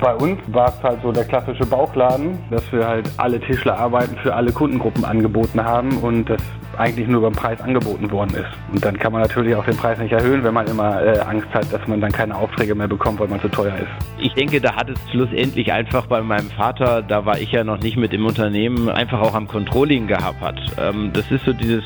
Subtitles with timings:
[0.00, 4.34] Bei uns war es halt so der klassische Bauchladen, dass wir halt alle Tischlerarbeiten für
[4.34, 6.40] alle Kundengruppen angeboten haben und das
[6.76, 8.48] eigentlich nur beim Preis angeboten worden ist.
[8.72, 11.48] Und dann kann man natürlich auch den Preis nicht erhöhen, wenn man immer äh, Angst
[11.52, 13.88] hat, dass man dann keine Aufträge mehr bekommt, weil man zu teuer ist.
[14.18, 17.80] Ich denke, da hat es schlussendlich einfach bei meinem Vater, da war ich ja noch
[17.80, 20.58] nicht mit im Unternehmen, einfach auch am Controlling gehapert.
[20.78, 21.84] Ähm, das ist so dieses,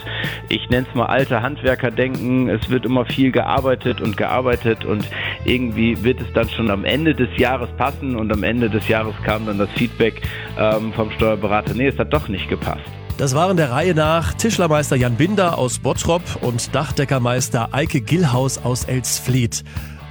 [0.48, 5.08] ich nenne es mal alte Handwerkerdenken, es wird immer viel gearbeitet und gearbeitet und
[5.44, 9.14] irgendwie wird es dann schon am Ende des Jahres passen und am Ende des Jahres
[9.24, 10.22] kam dann das Feedback
[10.58, 12.84] ähm, vom Steuerberater, nee, es hat doch nicht gepasst.
[13.16, 18.84] Das waren der Reihe nach Tischlermeister Jan Binder aus Bottrop und Dachdeckermeister Eike Gillhaus aus
[18.84, 19.62] Elsfleth.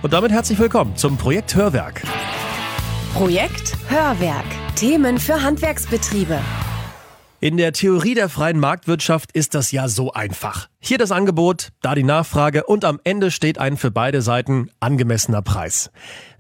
[0.02, 2.02] Und damit herzlich willkommen zum Projekt Hörwerk.
[3.14, 4.46] Projekt Hörwerk.
[4.78, 6.40] Themen für Handwerksbetriebe.
[7.42, 10.70] In der Theorie der freien Marktwirtschaft ist das ja so einfach.
[10.80, 15.42] Hier das Angebot, da die Nachfrage und am Ende steht ein für beide Seiten angemessener
[15.42, 15.92] Preis.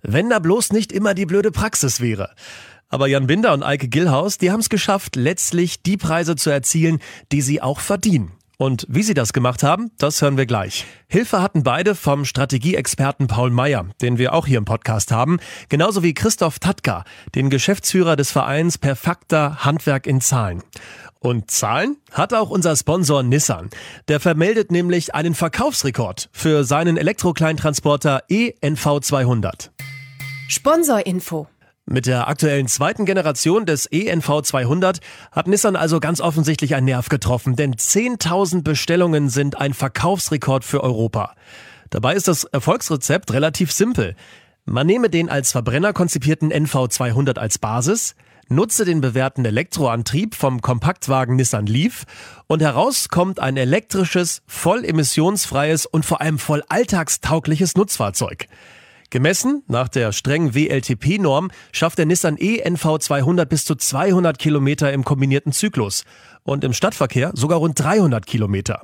[0.01, 2.29] Wenn da bloß nicht immer die blöde Praxis wäre.
[2.93, 6.99] Aber Jan Binder und Eike Gillhaus, die haben es geschafft, letztlich die Preise zu erzielen,
[7.31, 8.33] die sie auch verdienen.
[8.59, 10.85] Und wie sie das gemacht haben, das hören wir gleich.
[11.07, 16.03] Hilfe hatten beide vom Strategieexperten Paul Meyer, den wir auch hier im Podcast haben, genauso
[16.03, 20.61] wie Christoph Tatka, den Geschäftsführer des Vereins Perfakter Handwerk in Zahlen.
[21.17, 23.71] Und Zahlen hat auch unser Sponsor Nissan.
[24.07, 29.71] Der vermeldet nämlich einen Verkaufsrekord für seinen Elektrokleintransporter ENV 200.
[30.47, 31.47] Sponsorinfo
[31.93, 34.99] mit der aktuellen zweiten Generation des ENV 200
[35.31, 40.83] hat Nissan also ganz offensichtlich einen Nerv getroffen, denn 10.000 Bestellungen sind ein Verkaufsrekord für
[40.83, 41.35] Europa.
[41.91, 44.15] Dabei ist das Erfolgsrezept relativ simpel.
[44.65, 48.15] Man nehme den als Verbrenner konzipierten NV 200 als Basis,
[48.49, 52.05] nutze den bewährten Elektroantrieb vom Kompaktwagen Nissan Leaf
[52.47, 58.47] und heraus kommt ein elektrisches, voll emissionsfreies und vor allem voll alltagstaugliches Nutzfahrzeug.
[59.13, 65.03] Gemessen nach der strengen WLTP-Norm schafft der Nissan e-NV 200 bis zu 200 Kilometer im
[65.03, 66.03] kombinierten Zyklus
[66.41, 68.81] und im Stadtverkehr sogar rund 300 Kilometer.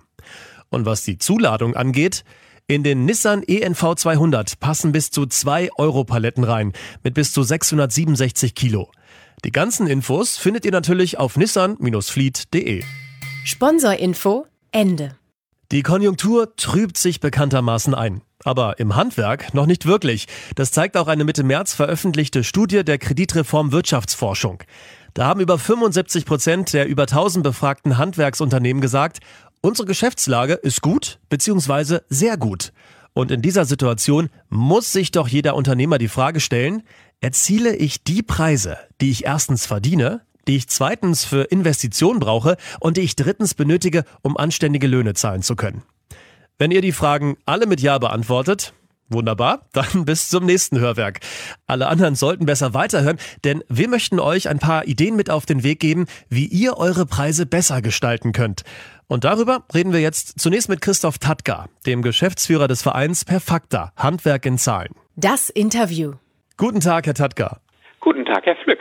[0.69, 2.23] Und was die Zuladung angeht,
[2.67, 6.73] in den Nissan e-NV 200 passen bis zu zwei Europaletten rein
[7.03, 8.91] mit bis zu 667 Kilo.
[9.43, 12.83] Die ganzen Infos findet ihr natürlich auf nissan-fleet.de.
[13.45, 15.15] Sponsorinfo Ende.
[15.71, 18.21] Die Konjunktur trübt sich bekanntermaßen ein.
[18.43, 20.27] Aber im Handwerk noch nicht wirklich.
[20.55, 24.63] Das zeigt auch eine Mitte März veröffentlichte Studie der Kreditreform Wirtschaftsforschung.
[25.13, 29.19] Da haben über 75 Prozent der über 1000 befragten Handwerksunternehmen gesagt,
[29.61, 31.99] unsere Geschäftslage ist gut bzw.
[32.09, 32.71] sehr gut.
[33.13, 36.83] Und in dieser Situation muss sich doch jeder Unternehmer die Frage stellen,
[37.19, 42.97] erziele ich die Preise, die ich erstens verdiene, die ich zweitens für Investitionen brauche und
[42.97, 45.83] die ich drittens benötige, um anständige Löhne zahlen zu können.
[46.59, 48.73] Wenn ihr die Fragen alle mit Ja beantwortet,
[49.11, 51.21] Wunderbar, dann bis zum nächsten Hörwerk.
[51.65, 55.63] Alle anderen sollten besser weiterhören, denn wir möchten euch ein paar Ideen mit auf den
[55.63, 58.61] Weg geben, wie ihr eure Preise besser gestalten könnt.
[59.07, 64.45] Und darüber reden wir jetzt zunächst mit Christoph Tatka, dem Geschäftsführer des Vereins Perfakta, Handwerk
[64.45, 64.93] in Zahlen.
[65.15, 66.13] Das Interview.
[66.57, 67.61] Guten Tag, Herr Tatka.
[67.99, 68.79] Guten Tag, Herr Flück.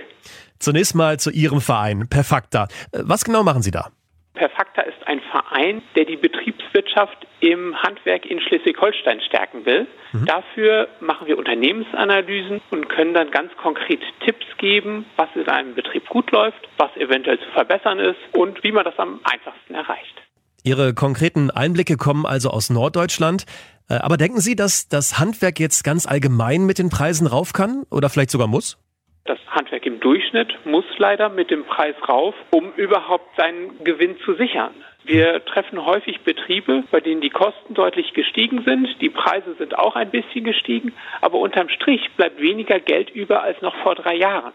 [0.58, 2.68] Zunächst mal zu Ihrem Verein, Perfakta.
[2.92, 3.92] Was genau machen Sie da?
[4.38, 9.86] Perfakta ist ein Verein, der die Betriebswirtschaft im Handwerk in Schleswig-Holstein stärken will.
[10.12, 10.24] Mhm.
[10.24, 16.08] Dafür machen wir Unternehmensanalysen und können dann ganz konkret Tipps geben, was in einem Betrieb
[16.08, 20.14] gut läuft, was eventuell zu verbessern ist und wie man das am einfachsten erreicht.
[20.62, 23.44] Ihre konkreten Einblicke kommen also aus Norddeutschland.
[23.88, 27.84] Äh, aber denken Sie, dass das Handwerk jetzt ganz allgemein mit den Preisen rauf kann
[27.90, 28.78] oder vielleicht sogar muss?
[29.28, 34.34] Das Handwerk im Durchschnitt muss leider mit dem Preis rauf, um überhaupt seinen Gewinn zu
[34.34, 34.70] sichern.
[35.04, 39.96] Wir treffen häufig Betriebe, bei denen die Kosten deutlich gestiegen sind, die Preise sind auch
[39.96, 44.52] ein bisschen gestiegen, aber unterm Strich bleibt weniger Geld über als noch vor drei Jahren.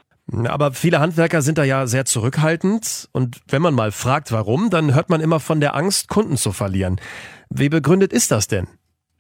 [0.48, 4.96] Aber viele Handwerker sind da ja sehr zurückhaltend und wenn man mal fragt, warum, dann
[4.96, 7.00] hört man immer von der Angst, Kunden zu verlieren.
[7.52, 8.68] Wie begründet ist das denn?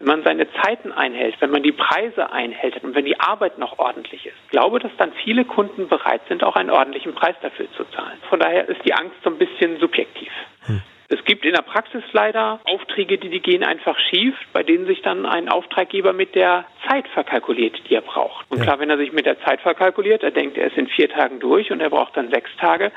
[0.03, 3.79] Wenn man seine Zeiten einhält, wenn man die Preise einhält und wenn die Arbeit noch
[3.79, 7.85] ordentlich ist, glaube, dass dann viele Kunden bereit sind, auch einen ordentlichen Preis dafür zu
[7.85, 8.17] zahlen.
[8.29, 10.31] Von daher ist die Angst so ein bisschen subjektiv.
[10.65, 10.81] Hm.
[11.09, 15.01] Es gibt in der Praxis leider Aufträge, die, die gehen einfach schief, bei denen sich
[15.01, 18.45] dann ein Auftraggeber mit der Zeit verkalkuliert, die er braucht.
[18.49, 21.09] Und klar, wenn er sich mit der Zeit verkalkuliert, er denkt, er ist in vier
[21.09, 22.91] Tagen durch und er braucht dann sechs Tage,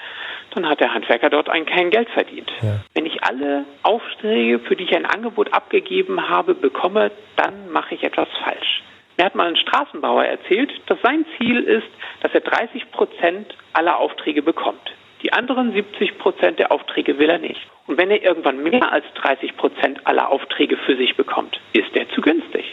[0.54, 2.50] dann hat der Handwerker dort ein kein Geld verdient.
[2.62, 2.80] Ja.
[2.94, 8.02] Wenn ich alle Aufträge, für die ich ein Angebot abgegeben habe, bekomme, dann mache ich
[8.02, 8.82] etwas falsch.
[9.16, 11.88] Mir hat mal ein Straßenbauer erzählt, dass sein Ziel ist,
[12.20, 14.85] dass er 30 Prozent aller Aufträge bekommt.
[15.22, 17.60] Die anderen 70 Prozent der Aufträge will er nicht.
[17.86, 22.08] Und wenn er irgendwann mehr als 30 Prozent aller Aufträge für sich bekommt, ist er
[22.10, 22.64] zu günstig.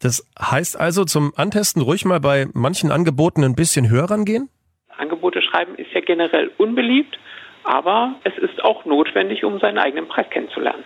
[0.00, 4.50] Das heißt also, zum Antesten ruhig mal bei manchen Angeboten ein bisschen höher rangehen?
[4.96, 7.18] Angebote schreiben ist ja generell unbeliebt,
[7.64, 10.84] aber es ist auch notwendig, um seinen eigenen Preis kennenzulernen.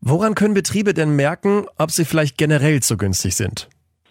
[0.00, 3.68] Woran können Betriebe denn merken, ob sie vielleicht generell zu günstig sind?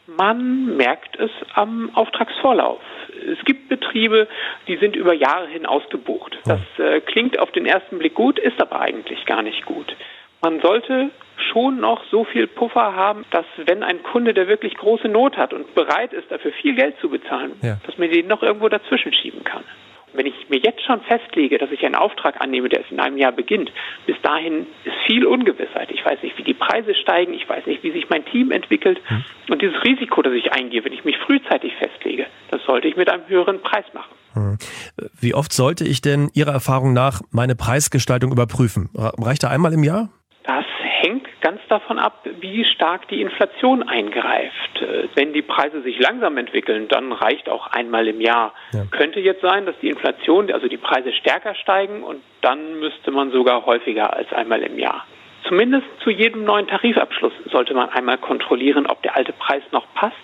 [0.08, 2.82] Man merkt es am Auftragsvorlauf.
[3.26, 4.28] Es gibt Betriebe,
[4.68, 6.38] die sind über Jahre hin ausgebucht.
[6.46, 9.96] Das äh, klingt auf den ersten Blick gut, ist aber eigentlich gar nicht gut.
[10.42, 11.10] Man sollte
[11.52, 15.54] schon noch so viel Puffer haben, dass wenn ein Kunde, der wirklich große Not hat
[15.54, 17.78] und bereit ist, dafür viel Geld zu bezahlen, ja.
[17.86, 19.64] dass man den noch irgendwo dazwischen schieben kann.
[20.16, 23.32] Wenn ich mir jetzt schon festlege, dass ich einen Auftrag annehme, der in einem Jahr
[23.32, 23.72] beginnt,
[24.06, 25.92] bis dahin ist viel Ungewissheit.
[25.92, 29.00] Ich weiß nicht, wie die Preise steigen, ich weiß nicht, wie sich mein Team entwickelt.
[29.06, 29.24] Hm.
[29.50, 33.10] Und dieses Risiko, das ich eingehe, wenn ich mich frühzeitig festlege, das sollte ich mit
[33.10, 34.12] einem höheren Preis machen.
[34.34, 34.58] Hm.
[35.20, 38.90] Wie oft sollte ich denn Ihrer Erfahrung nach meine Preisgestaltung überprüfen?
[38.94, 40.10] Reicht da einmal im Jahr?
[41.46, 44.82] Ganz davon ab, wie stark die Inflation eingreift.
[44.82, 48.52] Äh, wenn die Preise sich langsam entwickeln, dann reicht auch einmal im Jahr.
[48.74, 48.86] Ja.
[48.90, 53.30] Könnte jetzt sein, dass die Inflation, also die Preise stärker steigen und dann müsste man
[53.30, 55.06] sogar häufiger als einmal im Jahr.
[55.48, 60.16] Zumindest zu jedem neuen Tarifabschluss sollte man einmal kontrollieren, ob der alte Preis noch passt.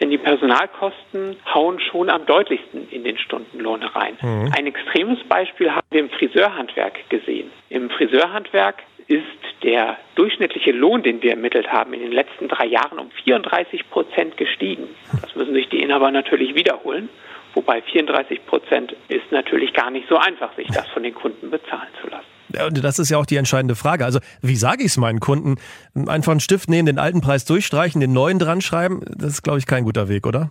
[0.00, 4.16] Denn die Personalkosten hauen schon am deutlichsten in den Stundenlohn rein.
[4.22, 4.52] Mhm.
[4.56, 7.50] Ein extremes Beispiel haben wir im Friseurhandwerk gesehen.
[7.68, 8.76] Im Friseurhandwerk
[9.08, 9.22] ist
[9.62, 14.36] der durchschnittliche Lohn, den wir ermittelt haben, in den letzten drei Jahren um 34 Prozent
[14.36, 14.88] gestiegen.
[15.20, 17.08] Das müssen sich die Inhaber natürlich wiederholen.
[17.54, 21.88] Wobei 34 Prozent ist natürlich gar nicht so einfach, sich das von den Kunden bezahlen
[22.00, 22.26] zu lassen.
[22.66, 24.04] Und das ist ja auch die entscheidende Frage.
[24.04, 25.56] Also, wie sage ich es meinen Kunden?
[26.06, 29.02] Einfach einen Stift nehmen, den alten Preis durchstreichen, den neuen dran schreiben?
[29.06, 30.50] Das ist, glaube ich, kein guter Weg, oder?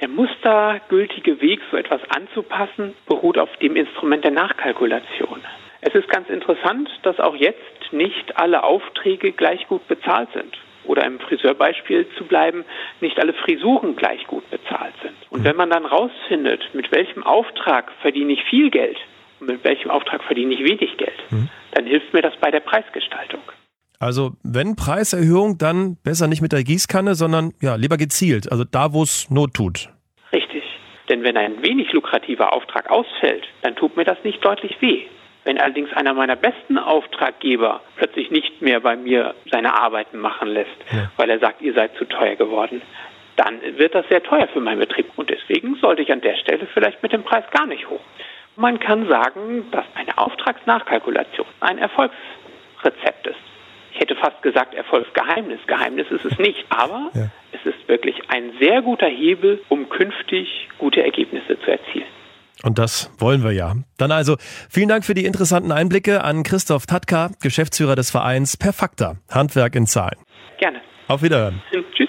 [0.00, 5.40] Der mustergültige Weg, so etwas anzupassen, beruht auf dem Instrument der Nachkalkulation.
[5.80, 10.56] Es ist ganz interessant, dass auch jetzt nicht alle Aufträge gleich gut bezahlt sind.
[10.84, 12.64] Oder im Friseurbeispiel zu bleiben,
[13.00, 15.14] nicht alle Frisuren gleich gut bezahlt sind.
[15.30, 18.96] Und wenn man dann rausfindet, mit welchem Auftrag verdiene ich viel Geld
[19.38, 21.48] und mit welchem Auftrag verdiene ich wenig Geld, mhm.
[21.72, 23.42] dann hilft mir das bei der Preisgestaltung.
[24.00, 28.92] Also wenn Preiserhöhung, dann besser nicht mit der Gießkanne, sondern ja, lieber gezielt, also da,
[28.92, 29.90] wo es Not tut.
[30.32, 30.64] Richtig.
[31.08, 35.04] Denn wenn ein wenig lukrativer Auftrag ausfällt, dann tut mir das nicht deutlich weh.
[35.44, 40.70] Wenn allerdings einer meiner besten Auftraggeber plötzlich nicht mehr bei mir seine Arbeiten machen lässt,
[40.92, 41.10] ja.
[41.16, 42.80] weil er sagt, ihr seid zu teuer geworden,
[43.36, 45.06] dann wird das sehr teuer für meinen Betrieb.
[45.16, 48.00] Und deswegen sollte ich an der Stelle vielleicht mit dem Preis gar nicht hoch.
[48.56, 53.38] Man kann sagen, dass eine Auftragsnachkalkulation ein Erfolgsrezept ist.
[53.94, 55.60] Ich hätte fast gesagt Erfolgsgeheimnis.
[55.66, 57.28] Geheimnis ist es nicht, aber ja.
[57.52, 62.06] es ist wirklich ein sehr guter Hebel, um künftig gute Ergebnisse zu erzielen.
[62.62, 63.76] Und das wollen wir ja.
[63.96, 64.36] Dann also
[64.68, 69.86] vielen Dank für die interessanten Einblicke an Christoph Tatka, Geschäftsführer des Vereins Perfakta, Handwerk in
[69.86, 70.18] Zahlen.
[70.58, 70.80] Gerne.
[71.08, 71.60] Auf Wiederhören.
[71.70, 72.08] Tschüss.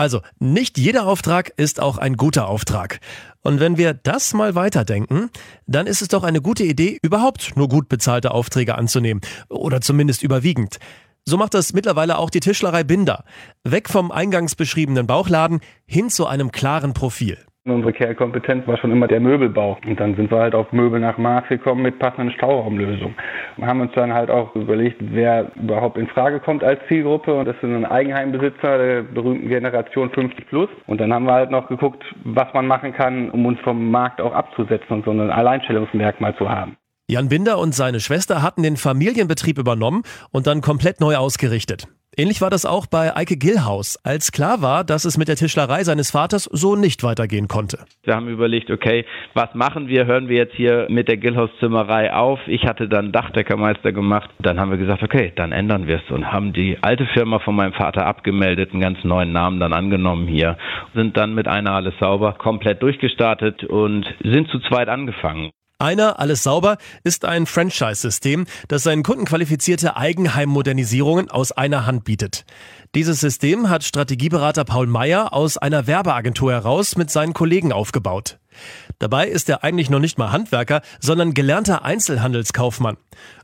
[0.00, 3.00] Also, nicht jeder Auftrag ist auch ein guter Auftrag.
[3.42, 5.28] Und wenn wir das mal weiterdenken,
[5.66, 9.20] dann ist es doch eine gute Idee, überhaupt nur gut bezahlte Aufträge anzunehmen.
[9.50, 10.78] Oder zumindest überwiegend.
[11.26, 13.24] So macht das mittlerweile auch die Tischlerei Binder.
[13.62, 17.36] Weg vom eingangs beschriebenen Bauchladen hin zu einem klaren Profil.
[17.66, 19.76] Unsere Kernkompetenz war schon immer der Möbelbau.
[19.86, 23.14] Und dann sind wir halt auf Möbel nach Maß gekommen mit passenden Stauraumlösungen.
[23.58, 27.34] Und haben uns dann halt auch überlegt, wer überhaupt in Frage kommt als Zielgruppe.
[27.34, 30.70] Und das sind ein Eigenheimbesitzer der berühmten Generation 50 plus.
[30.86, 34.22] Und dann haben wir halt noch geguckt, was man machen kann, um uns vom Markt
[34.22, 36.78] auch abzusetzen und so ein Alleinstellungsmerkmal zu haben.
[37.08, 41.88] Jan Binder und seine Schwester hatten den Familienbetrieb übernommen und dann komplett neu ausgerichtet.
[42.16, 45.84] Ähnlich war das auch bei Eike Gillhaus, als klar war, dass es mit der Tischlerei
[45.84, 47.78] seines Vaters so nicht weitergehen konnte.
[48.02, 50.06] Wir haben überlegt, okay, was machen wir?
[50.06, 52.40] Hören wir jetzt hier mit der Gillhaus-Zimmerei auf?
[52.48, 54.28] Ich hatte dann Dachdeckermeister gemacht.
[54.40, 57.54] Dann haben wir gesagt, okay, dann ändern wir es und haben die alte Firma von
[57.54, 60.58] meinem Vater abgemeldet, einen ganz neuen Namen dann angenommen hier,
[60.94, 65.52] sind dann mit einer alles sauber komplett durchgestartet und sind zu zweit angefangen.
[65.80, 72.44] Einer, alles sauber, ist ein Franchise-System, das seinen Kunden qualifizierte Eigenheimmodernisierungen aus einer Hand bietet.
[72.94, 78.38] Dieses System hat Strategieberater Paul Meyer aus einer Werbeagentur heraus mit seinen Kollegen aufgebaut.
[78.98, 82.98] Dabei ist er eigentlich noch nicht mal Handwerker, sondern gelernter Einzelhandelskaufmann.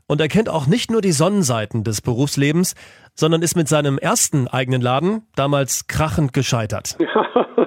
[0.05, 2.75] Und er kennt auch nicht nur die Sonnenseiten des Berufslebens,
[3.15, 6.97] sondern ist mit seinem ersten eigenen Laden damals krachend gescheitert.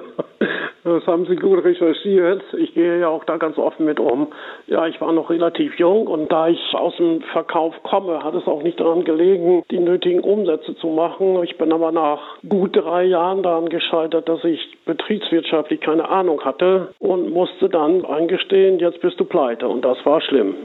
[0.83, 2.41] Das haben Sie gut recherchiert.
[2.57, 4.27] Ich gehe ja auch da ganz offen mit um.
[4.67, 8.47] Ja, ich war noch relativ jung und da ich aus dem Verkauf komme, hat es
[8.47, 11.43] auch nicht daran gelegen, die nötigen Umsätze zu machen.
[11.43, 16.93] Ich bin aber nach gut drei Jahren daran gescheitert, dass ich betriebswirtschaftlich keine Ahnung hatte
[16.99, 20.55] und musste dann eingestehen, jetzt bist du pleite und das war schlimm.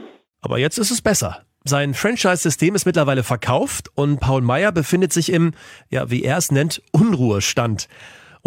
[0.41, 1.43] Aber jetzt ist es besser.
[1.63, 5.51] Sein Franchise-System ist mittlerweile verkauft und Paul Meyer befindet sich im,
[5.89, 7.87] ja, wie er es nennt, Unruhestand.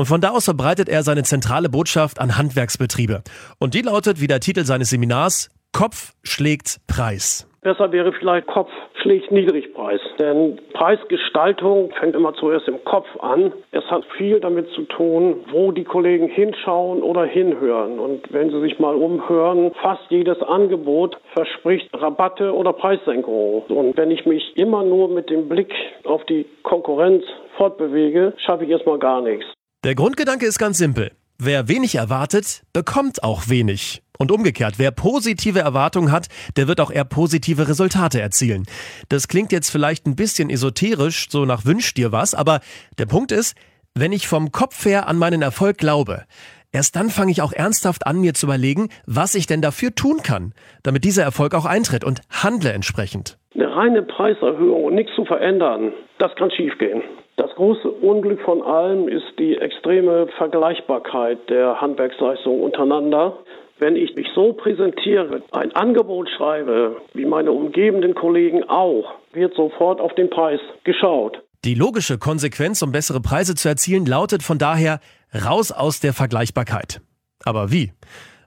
[0.01, 3.23] Und von da aus verbreitet er seine zentrale Botschaft an Handwerksbetriebe.
[3.59, 7.47] Und die lautet, wie der Titel seines Seminars, Kopf schlägt Preis.
[7.61, 8.71] Besser wäre vielleicht Kopf
[9.03, 10.01] schlägt Niedrigpreis.
[10.19, 13.53] Denn Preisgestaltung fängt immer zuerst im Kopf an.
[13.73, 17.99] Es hat viel damit zu tun, wo die Kollegen hinschauen oder hinhören.
[17.99, 23.65] Und wenn Sie sich mal umhören, fast jedes Angebot verspricht Rabatte oder Preissenkungen.
[23.69, 27.23] Und wenn ich mich immer nur mit dem Blick auf die Konkurrenz
[27.59, 29.45] fortbewege, schaffe ich erstmal gar nichts.
[29.83, 31.13] Der Grundgedanke ist ganz simpel.
[31.39, 34.03] Wer wenig erwartet, bekommt auch wenig.
[34.19, 36.27] Und umgekehrt, wer positive Erwartungen hat,
[36.59, 38.65] der wird auch eher positive Resultate erzielen.
[39.09, 42.61] Das klingt jetzt vielleicht ein bisschen esoterisch, so nach wünsch dir was, aber
[42.99, 43.57] der Punkt ist,
[43.95, 46.25] wenn ich vom Kopf her an meinen Erfolg glaube,
[46.73, 50.19] erst dann fange ich auch ernsthaft an, mir zu überlegen, was ich denn dafür tun
[50.23, 53.39] kann, damit dieser Erfolg auch eintritt und handle entsprechend.
[53.55, 57.01] Eine reine Preiserhöhung und nichts zu verändern, das kann schiefgehen.
[57.41, 63.39] Das große Unglück von allem ist die extreme Vergleichbarkeit der Handwerksleistungen untereinander.
[63.79, 70.03] Wenn ich mich so präsentiere, ein Angebot schreibe, wie meine umgebenden Kollegen auch, wird sofort
[70.03, 71.43] auf den Preis geschaut.
[71.65, 75.01] Die logische Konsequenz, um bessere Preise zu erzielen, lautet von daher
[75.35, 77.01] raus aus der Vergleichbarkeit.
[77.43, 77.95] Aber wie?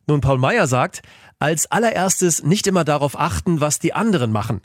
[0.05, 1.01] Nun, Paul Meyer sagt,
[1.39, 4.61] als allererstes nicht immer darauf achten, was die anderen machen,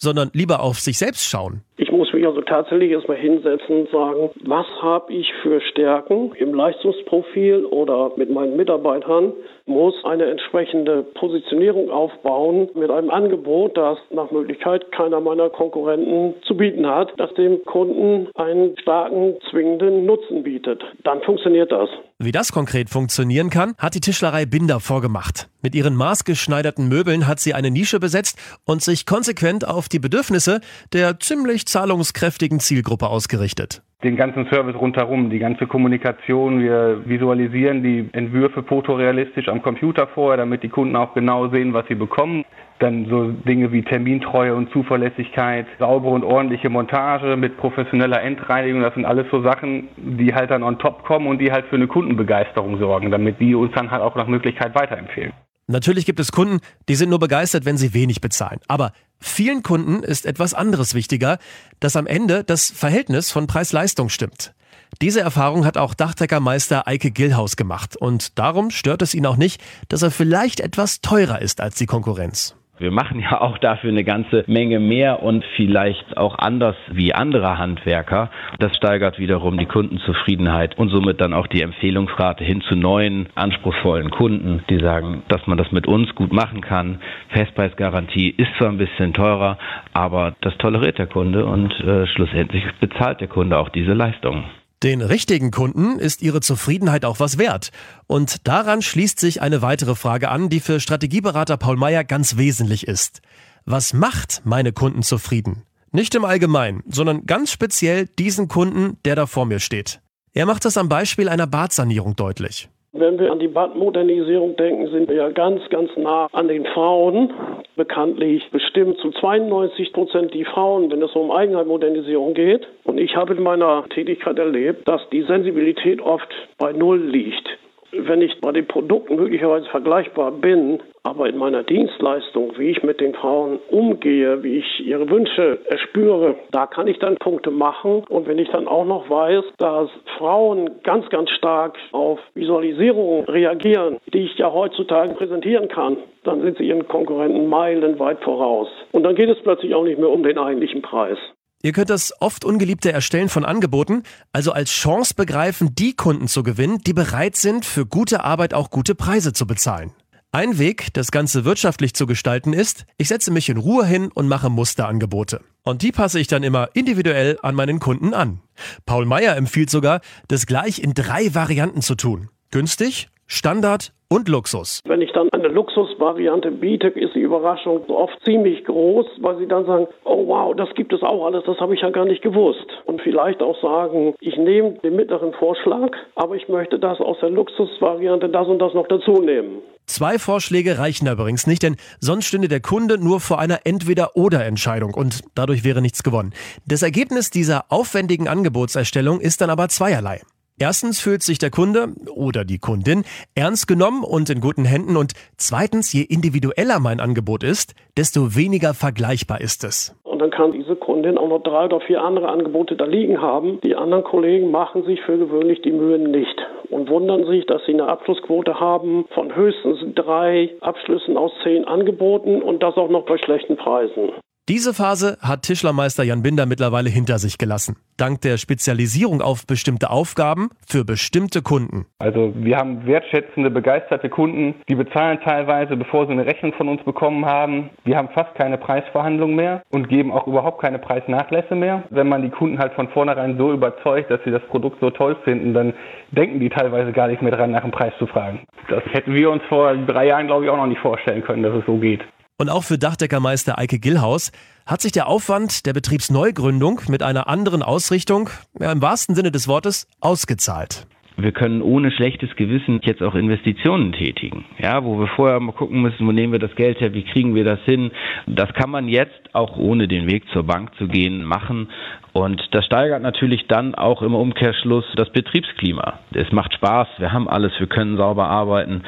[0.00, 1.62] sondern lieber auf sich selbst schauen.
[1.76, 6.54] Ich muss mich also tatsächlich erstmal hinsetzen und sagen, was habe ich für Stärken im
[6.54, 9.32] Leistungsprofil oder mit meinen Mitarbeitern,
[9.70, 16.56] muss eine entsprechende Positionierung aufbauen mit einem Angebot, das nach Möglichkeit keiner meiner Konkurrenten zu
[16.56, 20.82] bieten hat, das dem Kunden einen starken, zwingenden Nutzen bietet.
[21.04, 21.88] Dann funktioniert das.
[22.18, 25.48] Wie das konkret funktionieren kann, hat die Tischlerei Binder vorgemacht.
[25.62, 30.60] Mit ihren maßgeschneiderten Möbeln hat sie eine Nische besetzt und sich konsequent auf die Bedürfnisse
[30.92, 36.60] der ziemlich zahlungskräftigen Zielgruppe ausgerichtet den ganzen Service rundherum, die ganze Kommunikation.
[36.60, 41.86] Wir visualisieren die Entwürfe fotorealistisch am Computer vorher, damit die Kunden auch genau sehen, was
[41.86, 42.44] sie bekommen.
[42.78, 48.80] Dann so Dinge wie Termintreue und Zuverlässigkeit, saubere und ordentliche Montage mit professioneller Endreinigung.
[48.80, 51.76] Das sind alles so Sachen, die halt dann on top kommen und die halt für
[51.76, 55.32] eine Kundenbegeisterung sorgen, damit die uns dann halt auch nach Möglichkeit weiterempfehlen.
[55.70, 58.58] Natürlich gibt es Kunden, die sind nur begeistert, wenn sie wenig bezahlen.
[58.66, 61.38] Aber vielen Kunden ist etwas anderes wichtiger,
[61.78, 64.52] dass am Ende das Verhältnis von Preis-Leistung stimmt.
[65.00, 69.62] Diese Erfahrung hat auch Dachdeckermeister Eike Gillhaus gemacht und darum stört es ihn auch nicht,
[69.88, 72.56] dass er vielleicht etwas teurer ist als die Konkurrenz.
[72.80, 77.58] Wir machen ja auch dafür eine ganze Menge mehr und vielleicht auch anders wie andere
[77.58, 78.30] Handwerker.
[78.58, 84.10] Das steigert wiederum die Kundenzufriedenheit und somit dann auch die Empfehlungsrate hin zu neuen, anspruchsvollen
[84.10, 87.00] Kunden, die sagen, dass man das mit uns gut machen kann.
[87.28, 89.58] Festpreisgarantie ist zwar ein bisschen teurer,
[89.92, 94.44] aber das toleriert der Kunde und äh, schlussendlich bezahlt der Kunde auch diese Leistungen.
[94.82, 97.70] Den richtigen Kunden ist ihre Zufriedenheit auch was wert.
[98.06, 102.86] Und daran schließt sich eine weitere Frage an, die für Strategieberater Paul Meyer ganz wesentlich
[102.86, 103.20] ist.
[103.66, 105.64] Was macht meine Kunden zufrieden?
[105.92, 110.00] Nicht im Allgemeinen, sondern ganz speziell diesen Kunden, der da vor mir steht.
[110.32, 112.70] Er macht das am Beispiel einer Badsanierung deutlich.
[112.92, 117.32] Wenn wir an die Badmodernisierung denken, sind wir ja ganz, ganz nah an den Frauen.
[117.76, 122.66] Bekanntlich bestimmt zu 92 Prozent die Frauen, wenn es um Eigenheimmodernisierung geht.
[122.82, 126.28] Und ich habe in meiner Tätigkeit erlebt, dass die Sensibilität oft
[126.58, 127.48] bei Null liegt
[127.92, 133.00] wenn ich bei den Produkten möglicherweise vergleichbar bin, aber in meiner Dienstleistung, wie ich mit
[133.00, 138.04] den Frauen umgehe, wie ich ihre Wünsche erspüre, da kann ich dann Punkte machen.
[138.08, 143.98] Und wenn ich dann auch noch weiß, dass Frauen ganz, ganz stark auf Visualisierungen reagieren,
[144.12, 148.68] die ich ja heutzutage präsentieren kann, dann sind sie ihren Konkurrenten meilenweit voraus.
[148.92, 151.18] Und dann geht es plötzlich auch nicht mehr um den eigentlichen Preis.
[151.62, 154.02] Ihr könnt das oft ungeliebte Erstellen von Angeboten
[154.32, 158.70] also als Chance begreifen, die Kunden zu gewinnen, die bereit sind, für gute Arbeit auch
[158.70, 159.92] gute Preise zu bezahlen.
[160.32, 164.28] Ein Weg, das Ganze wirtschaftlich zu gestalten, ist, ich setze mich in Ruhe hin und
[164.28, 165.40] mache Musterangebote.
[165.62, 168.40] Und die passe ich dann immer individuell an meinen Kunden an.
[168.86, 172.30] Paul Meyer empfiehlt sogar, das gleich in drei Varianten zu tun.
[172.52, 174.80] Günstig, Standard und Luxus.
[174.84, 179.64] Wenn ich dann eine Luxusvariante biete, ist die Überraschung oft ziemlich groß, weil sie dann
[179.66, 182.66] sagen, oh wow, das gibt es auch alles, das habe ich ja gar nicht gewusst.
[182.86, 187.30] Und vielleicht auch sagen, ich nehme den mittleren Vorschlag, aber ich möchte das aus der
[187.30, 189.58] Luxusvariante das und das noch dazu nehmen.
[189.86, 195.20] Zwei Vorschläge reichen übrigens nicht, denn sonst stünde der Kunde nur vor einer Entweder-Oder-Entscheidung und
[195.34, 196.32] dadurch wäre nichts gewonnen.
[196.66, 200.20] Das Ergebnis dieser aufwendigen Angebotserstellung ist dann aber zweierlei.
[200.62, 205.14] Erstens fühlt sich der Kunde oder die Kundin ernst genommen und in guten Händen und
[205.38, 209.98] zweitens, je individueller mein Angebot ist, desto weniger vergleichbar ist es.
[210.02, 213.58] Und dann kann diese Kundin auch noch drei oder vier andere Angebote da liegen haben.
[213.62, 216.36] Die anderen Kollegen machen sich für gewöhnlich die Mühen nicht
[216.68, 222.42] und wundern sich, dass sie eine Abschlussquote haben von höchstens drei Abschlüssen aus zehn Angeboten
[222.42, 224.10] und das auch noch bei schlechten Preisen.
[224.50, 227.76] Diese Phase hat Tischlermeister Jan Binder mittlerweile hinter sich gelassen.
[227.96, 231.86] Dank der Spezialisierung auf bestimmte Aufgaben für bestimmte Kunden.
[232.00, 236.82] Also wir haben wertschätzende, begeisterte Kunden, die bezahlen teilweise, bevor sie eine Rechnung von uns
[236.82, 237.70] bekommen haben.
[237.84, 241.84] Wir haben fast keine Preisverhandlungen mehr und geben auch überhaupt keine Preisnachlässe mehr.
[241.90, 245.16] Wenn man die Kunden halt von vornherein so überzeugt, dass sie das Produkt so toll
[245.22, 245.74] finden, dann
[246.10, 248.40] denken die teilweise gar nicht mehr dran, nach dem Preis zu fragen.
[248.68, 251.54] Das hätten wir uns vor drei Jahren, glaube ich, auch noch nicht vorstellen können, dass
[251.54, 252.02] es so geht.
[252.40, 254.32] Und auch für Dachdeckermeister Eike Gillhaus
[254.64, 259.46] hat sich der Aufwand der Betriebsneugründung mit einer anderen Ausrichtung, ja, im wahrsten Sinne des
[259.46, 260.86] Wortes, ausgezahlt
[261.22, 264.44] wir können ohne schlechtes Gewissen jetzt auch Investitionen tätigen.
[264.58, 267.34] Ja, wo wir vorher mal gucken müssen, wo nehmen wir das Geld her, wie kriegen
[267.34, 267.90] wir das hin.
[268.26, 271.68] Das kann man jetzt auch ohne den Weg zur Bank zu gehen machen.
[272.12, 276.00] Und das steigert natürlich dann auch im Umkehrschluss das Betriebsklima.
[276.12, 278.82] Es macht Spaß, wir haben alles, wir können sauber arbeiten.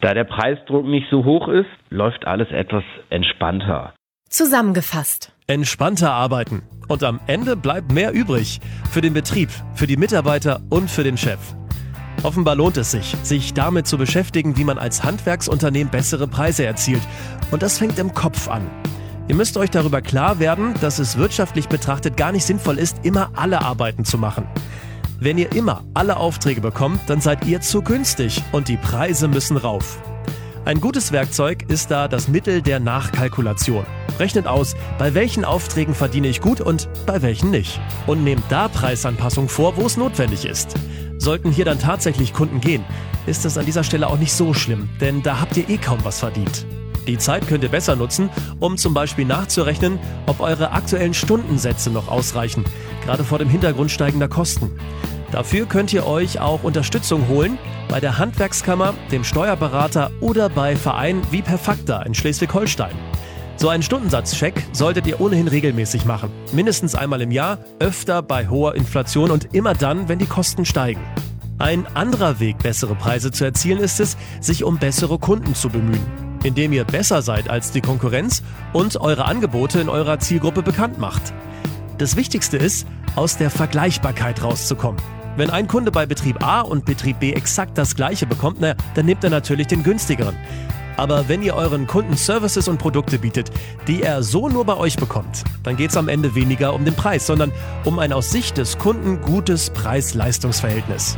[0.00, 3.94] Da der Preisdruck nicht so hoch ist, läuft alles etwas entspannter.
[4.28, 5.32] Zusammengefasst.
[5.46, 6.62] Entspannter arbeiten.
[6.86, 8.60] Und am Ende bleibt mehr übrig.
[8.90, 11.40] Für den Betrieb, für die Mitarbeiter und für den Chef.
[12.22, 17.02] Offenbar lohnt es sich, sich damit zu beschäftigen, wie man als Handwerksunternehmen bessere Preise erzielt.
[17.50, 18.68] Und das fängt im Kopf an.
[19.28, 23.30] Ihr müsst euch darüber klar werden, dass es wirtschaftlich betrachtet gar nicht sinnvoll ist, immer
[23.34, 24.46] alle Arbeiten zu machen.
[25.20, 29.56] Wenn ihr immer alle Aufträge bekommt, dann seid ihr zu günstig und die Preise müssen
[29.56, 30.00] rauf.
[30.64, 33.84] Ein gutes Werkzeug ist da das Mittel der Nachkalkulation.
[34.20, 37.80] Rechnet aus, bei welchen Aufträgen verdiene ich gut und bei welchen nicht.
[38.06, 40.74] Und nehmt da Preisanpassungen vor, wo es notwendig ist.
[41.18, 42.84] Sollten hier dann tatsächlich Kunden gehen,
[43.26, 45.98] ist es an dieser Stelle auch nicht so schlimm, denn da habt ihr eh kaum
[46.04, 46.64] was verdient.
[47.08, 48.28] Die Zeit könnt ihr besser nutzen,
[48.60, 52.64] um zum Beispiel nachzurechnen, ob eure aktuellen Stundensätze noch ausreichen,
[53.08, 54.70] gerade vor dem Hintergrund steigender Kosten.
[55.32, 57.56] Dafür könnt ihr euch auch Unterstützung holen
[57.88, 62.92] bei der Handwerkskammer, dem Steuerberater oder bei Vereinen wie Perfakta in Schleswig-Holstein.
[63.56, 66.30] So einen Stundensatzcheck solltet ihr ohnehin regelmäßig machen.
[66.52, 71.00] Mindestens einmal im Jahr, öfter bei hoher Inflation und immer dann, wenn die Kosten steigen.
[71.58, 76.06] Ein anderer Weg, bessere Preise zu erzielen, ist es, sich um bessere Kunden zu bemühen,
[76.44, 78.42] indem ihr besser seid als die Konkurrenz
[78.74, 81.32] und eure Angebote in eurer Zielgruppe bekannt macht.
[81.98, 85.02] Das Wichtigste ist, aus der Vergleichbarkeit rauszukommen.
[85.36, 89.06] Wenn ein Kunde bei Betrieb A und Betrieb B exakt das gleiche bekommt, na, dann
[89.06, 90.36] nimmt er natürlich den günstigeren.
[90.96, 93.50] Aber wenn ihr euren Kunden Services und Produkte bietet,
[93.88, 96.94] die er so nur bei euch bekommt, dann geht es am Ende weniger um den
[96.94, 97.50] Preis, sondern
[97.84, 101.16] um ein aus Sicht des Kunden gutes Preis-Leistungs-Verhältnis.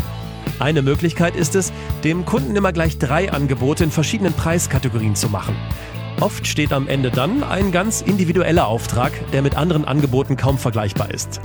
[0.58, 1.72] Eine Möglichkeit ist es,
[2.04, 5.56] dem Kunden immer gleich drei Angebote in verschiedenen Preiskategorien zu machen.
[6.20, 11.10] Oft steht am Ende dann ein ganz individueller Auftrag, der mit anderen Angeboten kaum vergleichbar
[11.10, 11.40] ist.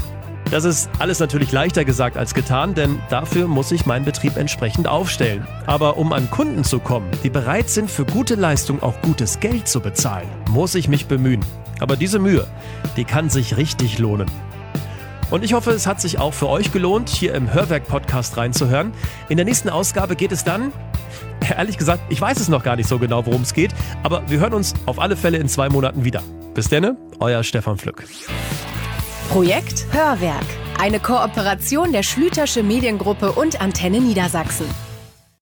[0.52, 4.88] Das ist alles natürlich leichter gesagt als getan, denn dafür muss ich meinen Betrieb entsprechend
[4.88, 5.48] aufstellen.
[5.66, 9.70] Aber um an Kunden zu kommen, die bereit sind, für gute Leistung auch gutes Geld
[9.70, 11.44] zu bezahlen, muss ich mich bemühen.
[11.80, 12.46] Aber diese Mühe,
[12.98, 14.30] die kann sich richtig lohnen.
[15.32, 18.92] Und ich hoffe, es hat sich auch für euch gelohnt, hier im Hörwerk-Podcast reinzuhören.
[19.30, 20.74] In der nächsten Ausgabe geht es dann,
[21.58, 23.72] ehrlich gesagt, ich weiß es noch gar nicht so genau, worum es geht,
[24.04, 26.22] aber wir hören uns auf alle Fälle in zwei Monaten wieder.
[26.54, 28.04] Bis denne, euer Stefan Pflück.
[29.30, 30.46] Projekt Hörwerk.
[30.80, 34.68] Eine Kooperation der Schlütersche Mediengruppe und Antenne Niedersachsen.